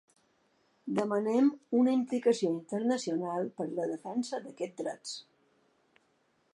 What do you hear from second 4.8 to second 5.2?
drets.